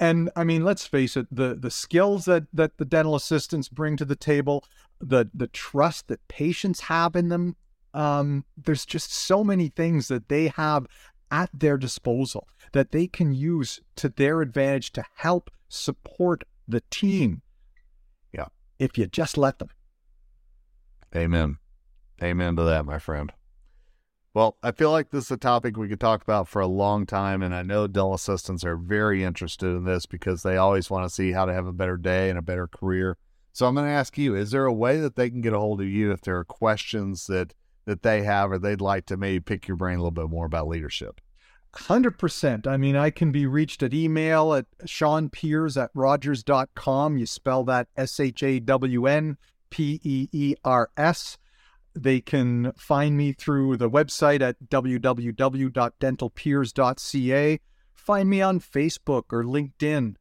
And 0.00 0.30
I 0.34 0.44
mean, 0.44 0.64
let's 0.64 0.86
face 0.86 1.16
it, 1.16 1.26
the 1.30 1.54
the 1.54 1.70
skills 1.70 2.24
that 2.24 2.44
that 2.52 2.78
the 2.78 2.84
dental 2.84 3.14
assistants 3.14 3.68
bring 3.68 3.96
to 3.96 4.04
the 4.04 4.16
table, 4.16 4.64
the 5.00 5.30
the 5.32 5.46
trust 5.46 6.08
that 6.08 6.26
patients 6.28 6.80
have 6.82 7.14
in 7.16 7.28
them 7.28 7.56
Um, 7.94 8.44
there's 8.56 8.86
just 8.86 9.12
so 9.12 9.44
many 9.44 9.68
things 9.68 10.08
that 10.08 10.28
they 10.28 10.48
have 10.48 10.86
at 11.30 11.50
their 11.52 11.76
disposal 11.76 12.48
that 12.72 12.90
they 12.90 13.06
can 13.06 13.32
use 13.32 13.80
to 13.96 14.08
their 14.08 14.40
advantage 14.40 14.92
to 14.92 15.04
help 15.16 15.50
support 15.68 16.44
the 16.66 16.82
team. 16.90 17.42
Yeah. 18.32 18.48
If 18.78 18.96
you 18.96 19.06
just 19.06 19.36
let 19.36 19.58
them. 19.58 19.68
Amen. 21.14 21.58
Amen 22.22 22.56
to 22.56 22.62
that, 22.64 22.86
my 22.86 22.98
friend. 22.98 23.32
Well, 24.34 24.56
I 24.62 24.72
feel 24.72 24.90
like 24.90 25.10
this 25.10 25.26
is 25.26 25.30
a 25.30 25.36
topic 25.36 25.76
we 25.76 25.88
could 25.88 26.00
talk 26.00 26.22
about 26.22 26.48
for 26.48 26.62
a 26.62 26.66
long 26.66 27.04
time, 27.04 27.42
and 27.42 27.54
I 27.54 27.62
know 27.62 27.86
dental 27.86 28.14
assistants 28.14 28.64
are 28.64 28.76
very 28.76 29.22
interested 29.24 29.66
in 29.66 29.84
this 29.84 30.06
because 30.06 30.42
they 30.42 30.56
always 30.56 30.88
want 30.88 31.06
to 31.06 31.14
see 31.14 31.32
how 31.32 31.44
to 31.44 31.52
have 31.52 31.66
a 31.66 31.72
better 31.72 31.98
day 31.98 32.30
and 32.30 32.38
a 32.38 32.42
better 32.42 32.66
career. 32.66 33.18
So 33.52 33.66
I'm 33.66 33.74
going 33.74 33.86
to 33.86 33.92
ask 33.92 34.16
you: 34.16 34.34
Is 34.34 34.50
there 34.50 34.64
a 34.64 34.72
way 34.72 34.98
that 35.00 35.16
they 35.16 35.28
can 35.28 35.42
get 35.42 35.52
a 35.52 35.58
hold 35.58 35.82
of 35.82 35.86
you 35.86 36.12
if 36.12 36.22
there 36.22 36.38
are 36.38 36.44
questions 36.44 37.26
that 37.26 37.52
that 37.84 38.02
they 38.02 38.22
have, 38.22 38.50
or 38.50 38.58
they'd 38.58 38.80
like 38.80 39.04
to 39.06 39.18
maybe 39.18 39.40
pick 39.40 39.68
your 39.68 39.76
brain 39.76 39.98
a 39.98 40.02
little 40.02 40.10
bit 40.10 40.30
more 40.30 40.46
about 40.46 40.68
leadership? 40.68 41.20
Hundred 41.74 42.18
percent. 42.18 42.66
I 42.66 42.78
mean, 42.78 42.96
I 42.96 43.10
can 43.10 43.32
be 43.32 43.44
reached 43.44 43.82
at 43.82 43.92
email 43.92 44.54
at 44.54 44.64
Shawn 44.86 45.28
Peers 45.28 45.76
at 45.76 45.90
Rogers.com. 45.92 47.18
You 47.18 47.26
spell 47.26 47.64
that 47.64 47.88
S 47.98 48.18
H 48.18 48.42
A 48.42 48.60
W 48.60 49.06
N 49.06 49.36
P 49.68 50.00
E 50.02 50.28
E 50.32 50.54
R 50.64 50.90
S. 50.96 51.36
They 51.94 52.20
can 52.20 52.72
find 52.76 53.16
me 53.16 53.32
through 53.32 53.76
the 53.76 53.90
website 53.90 54.40
at 54.40 54.56
www.dentalpeers.ca. 54.68 57.60
Find 57.92 58.30
me 58.30 58.42
on 58.42 58.60
Facebook 58.60 59.24
or 59.30 59.44
LinkedIn, 59.44 60.16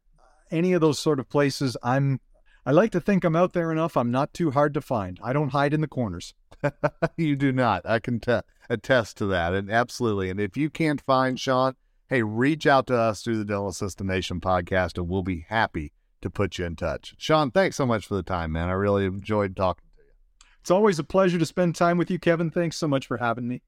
any 0.52 0.74
of 0.74 0.82
those 0.82 1.00
sort 1.00 1.20
of 1.20 1.30
places. 1.30 1.76
I'm 1.82 2.20
I 2.64 2.72
like 2.72 2.92
to 2.92 3.02
think 3.02 3.24
I'm 3.24 3.36
out 3.36 3.54
there 3.54 3.72
enough. 3.72 3.98
I'm 3.98 4.12
not 4.12 4.34
too 4.34 4.52
hard 4.52 4.74
to 4.76 4.82
find. 4.82 5.20
I 5.24 5.34
don't 5.34 5.50
hide 5.50 5.74
in 5.74 5.82
the 5.82 5.88
corners. 5.88 6.36
you 7.18 7.36
do 7.36 7.52
not. 7.52 7.84
I 7.86 8.00
can 8.00 8.20
t- 8.20 8.42
attest 8.70 9.18
to 9.18 9.26
that. 9.28 9.54
And 9.54 9.72
absolutely. 9.72 10.30
And 10.30 10.40
if 10.40 10.56
you 10.56 10.70
can't 10.70 11.02
find 11.02 11.40
Shawn, 11.40 11.76
hey, 12.08 12.22
reach 12.22 12.68
out 12.68 12.86
to 12.88 12.96
us 12.96 13.24
through 13.24 13.40
the 13.40 13.46
Dental 13.46 13.70
Assistant 13.70 14.10
Nation 14.10 14.40
podcast 14.40 14.98
and 14.98 15.10
we'll 15.10 15.24
be 15.24 15.46
happy 15.50 15.92
to 16.22 16.30
put 16.30 16.60
you 16.60 16.66
in 16.66 16.76
touch. 16.76 17.16
Shawn, 17.18 17.50
thanks 17.50 17.78
so 17.78 17.88
much 17.88 18.06
for 18.06 18.14
the 18.14 18.22
time, 18.22 18.52
man. 18.52 18.70
I 18.70 18.74
really 18.74 19.06
enjoyed 19.06 19.56
talking. 19.56 19.86
It's 20.62 20.72
always 20.72 21.00
a 21.00 21.04
pleasure 21.04 21.40
to 21.40 21.46
spend 21.46 21.76
time 21.76 21.98
with 21.98 22.10
you, 22.10 22.20
Kevin. 22.20 22.52
Thanks 22.52 22.78
so 22.78 22.88
much 22.88 23.08
for 23.08 23.18
having 23.18 23.48
me. 23.48 23.64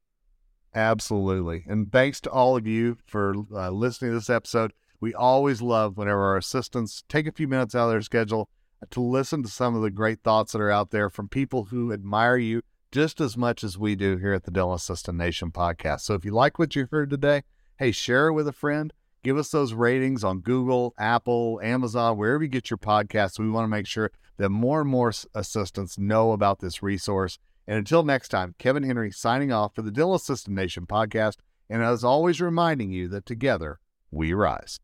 Absolutely. 0.75 1.65
And 1.67 1.91
thanks 1.91 2.21
to 2.21 2.31
all 2.31 2.55
of 2.55 2.65
you 2.65 2.97
for 3.05 3.35
uh, 3.53 3.69
listening 3.69 4.11
to 4.11 4.15
this 4.15 4.29
episode. 4.29 4.73
We 4.99 5.13
always 5.13 5.61
love 5.61 5.97
whenever 5.97 6.23
our 6.23 6.37
assistants 6.37 7.03
take 7.09 7.27
a 7.27 7.31
few 7.31 7.47
minutes 7.47 7.75
out 7.75 7.85
of 7.85 7.91
their 7.91 8.01
schedule 8.01 8.47
to 8.89 9.01
listen 9.01 9.43
to 9.43 9.49
some 9.49 9.75
of 9.75 9.81
the 9.81 9.91
great 9.91 10.21
thoughts 10.23 10.51
that 10.51 10.61
are 10.61 10.71
out 10.71 10.91
there 10.91 11.09
from 11.09 11.27
people 11.27 11.65
who 11.65 11.91
admire 11.91 12.37
you 12.37 12.61
just 12.91 13.19
as 13.19 13.35
much 13.35 13.63
as 13.63 13.77
we 13.77 13.95
do 13.95 14.17
here 14.17 14.33
at 14.33 14.43
the 14.43 14.51
Dental 14.51 14.73
Assistant 14.73 15.17
Nation 15.17 15.51
podcast. 15.51 16.01
So 16.01 16.13
if 16.13 16.23
you 16.23 16.31
like 16.31 16.59
what 16.59 16.75
you 16.75 16.87
heard 16.91 17.09
today, 17.09 17.43
hey, 17.77 17.91
share 17.91 18.27
it 18.27 18.33
with 18.33 18.47
a 18.47 18.53
friend. 18.53 18.93
Give 19.23 19.37
us 19.37 19.49
those 19.49 19.73
ratings 19.73 20.23
on 20.23 20.41
Google, 20.41 20.93
Apple, 20.97 21.59
Amazon, 21.63 22.17
wherever 22.17 22.43
you 22.43 22.49
get 22.49 22.69
your 22.69 22.77
podcasts. 22.77 23.39
We 23.39 23.49
want 23.49 23.63
to 23.63 23.69
make 23.69 23.87
sure 23.87 24.11
that 24.37 24.49
more 24.49 24.81
and 24.81 24.89
more 24.89 25.13
assistants 25.33 25.97
know 25.97 26.33
about 26.33 26.59
this 26.59 26.83
resource. 26.83 27.39
And 27.65 27.77
until 27.77 28.03
next 28.03 28.27
time, 28.29 28.53
Kevin 28.59 28.83
Henry 28.83 29.11
signing 29.11 29.53
off 29.53 29.75
for 29.75 29.81
the 29.81 29.91
Dental 29.91 30.15
Assistant 30.15 30.57
Nation 30.57 30.85
podcast. 30.85 31.37
And 31.69 31.81
as 31.81 32.03
always, 32.03 32.41
reminding 32.41 32.91
you 32.91 33.07
that 33.09 33.25
together 33.25 33.79
we 34.11 34.33
rise. 34.33 34.79